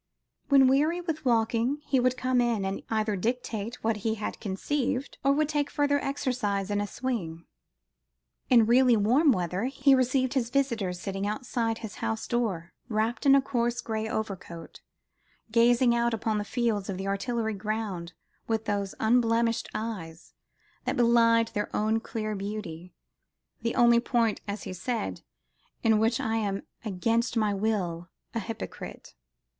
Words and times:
When 0.49 0.65
weary 0.65 0.99
with 0.99 1.25
walking, 1.25 1.77
he 1.85 1.99
would 1.99 2.17
come 2.17 2.41
in 2.41 2.65
and 2.65 2.81
either 2.89 3.15
dictate 3.15 3.83
what 3.83 3.97
he 3.97 4.15
had 4.15 4.39
conceived, 4.39 5.19
or 5.23 5.31
would 5.33 5.47
take 5.47 5.69
further 5.69 6.03
exercise 6.03 6.71
in 6.71 6.81
a 6.81 6.87
swing. 6.87 7.45
In 8.49 8.65
really 8.65 8.97
warm 8.97 9.31
weather, 9.31 9.65
he 9.65 9.93
received 9.93 10.33
his 10.33 10.49
visitors 10.49 10.99
sitting 10.99 11.27
outside 11.27 11.77
his 11.77 11.97
house 11.97 12.25
door, 12.27 12.73
wrapped 12.89 13.27
in 13.27 13.35
a 13.35 13.43
coarse 13.43 13.79
grey 13.79 14.09
overcoat 14.09 14.81
gazing 15.51 15.93
out 15.93 16.15
upon 16.15 16.39
the 16.39 16.43
fields 16.45 16.89
of 16.89 16.97
the 16.97 17.05
Artillery 17.07 17.53
ground 17.53 18.13
with 18.47 18.65
those 18.65 18.95
"unblemished 18.99 19.69
eyes" 19.75 20.33
that 20.85 20.97
belied 20.97 21.49
their 21.49 21.69
own 21.75 21.99
clear 21.99 22.33
beauty 22.33 22.95
"the 23.61 23.75
only 23.75 23.99
point," 23.99 24.41
as 24.47 24.63
he 24.63 24.73
said, 24.73 25.21
"in 25.83 25.99
which 25.99 26.19
I 26.19 26.37
am 26.37 26.63
against 26.83 27.37
my 27.37 27.53
will 27.53 28.09
a 28.33 28.39
hypocrite." 28.39 29.13